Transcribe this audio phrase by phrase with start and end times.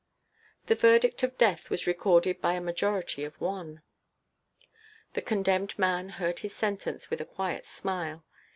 [0.65, 3.83] The verdict of death was recorded by a majority of one.
[5.13, 8.25] The condemned man heard his sentence with a quiet smile.